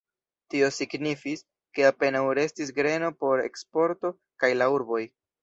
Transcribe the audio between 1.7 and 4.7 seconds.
ke apenaŭ restis greno por eksporto kaj